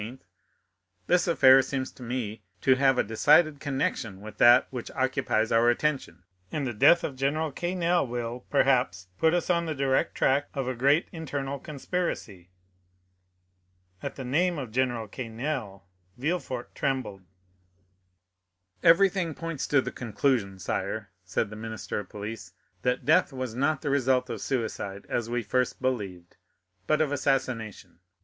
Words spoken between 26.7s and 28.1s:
but of assassination.